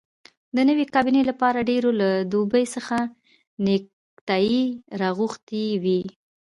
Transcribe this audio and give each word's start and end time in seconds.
د 0.55 0.57
نوې 0.69 0.85
کابینې 0.95 1.21
لپاره 1.29 1.67
ډېرو 1.69 1.89
له 2.01 2.09
دوبۍ 2.31 2.65
څخه 2.75 2.97
نیکټایي 3.65 4.63
راغوښتي 5.01 5.65
وې. 5.83 6.01